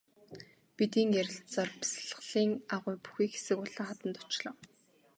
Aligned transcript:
Бид 0.75 0.93
ийн 0.99 1.09
ярилцсаар 1.21 1.69
бясалгалын 1.79 2.51
агуй 2.75 2.95
бүхий 3.03 3.29
хэсэг 3.31 3.57
улаан 3.63 3.85
хаданд 3.87 4.15
очлоо. 4.25 4.53